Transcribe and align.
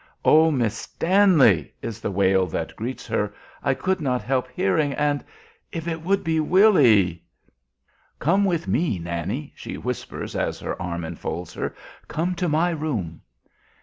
"Oh, 0.25 0.49
Miss 0.49 0.75
Stanley!" 0.75 1.71
is 1.83 2.01
the 2.01 2.09
wail 2.09 2.47
that 2.47 2.75
greets 2.75 3.05
her. 3.05 3.35
"I 3.61 3.75
could 3.75 4.01
not 4.01 4.23
help 4.23 4.47
hearing, 4.49 4.93
and 4.93 5.23
if 5.71 5.87
it 5.87 6.01
should 6.07 6.23
be 6.23 6.39
Willy!" 6.39 7.21
"Come 8.17 8.43
with 8.43 8.67
me, 8.67 8.97
Nannie," 8.97 9.53
she 9.55 9.77
whispers, 9.77 10.35
as 10.35 10.59
her 10.59 10.81
arm 10.81 11.05
enfolds 11.05 11.53
her. 11.53 11.75
"Come 12.07 12.33
to 12.33 12.49
my 12.49 12.71
room." 12.71 13.21